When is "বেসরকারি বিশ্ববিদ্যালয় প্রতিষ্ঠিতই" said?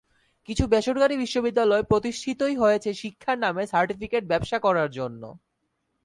0.67-2.55